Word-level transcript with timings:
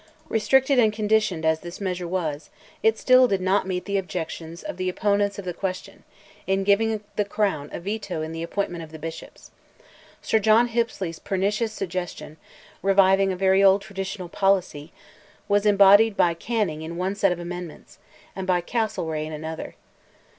Restricted 0.29 0.79
and 0.79 0.91
conditioned 0.91 1.45
as 1.45 1.59
this 1.59 1.79
measure 1.79 2.07
was, 2.07 2.49
it 2.81 2.97
still 2.97 3.27
did 3.27 3.39
not 3.39 3.67
meet 3.67 3.85
the 3.85 3.99
objections 3.99 4.63
of 4.63 4.77
the 4.77 4.89
opponents 4.89 5.37
of 5.37 5.45
the 5.45 5.53
question, 5.53 6.03
in 6.47 6.63
giving 6.63 7.03
the 7.17 7.23
crown 7.23 7.69
a 7.71 7.79
Veto 7.79 8.23
in 8.23 8.31
the 8.31 8.41
appointment 8.41 8.83
of 8.83 8.91
the 8.91 8.97
bishops. 8.97 9.51
Sir 10.19 10.39
John 10.39 10.69
Hippesley's 10.69 11.19
pernicious 11.19 11.71
suggestion—reviving 11.73 13.31
a 13.31 13.35
very 13.35 13.63
old 13.63 13.83
traditional 13.83 14.27
policy—was 14.27 15.67
embodied 15.67 16.17
by 16.17 16.33
Canning 16.33 16.81
in 16.81 16.97
one 16.97 17.13
set 17.13 17.31
of 17.31 17.37
amendments, 17.39 17.99
and 18.35 18.47
by 18.47 18.59
Castlereagh 18.59 19.27
in 19.27 19.33
another. 19.33 19.75